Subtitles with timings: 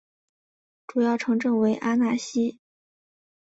[0.87, 2.57] 主要城镇为阿讷西。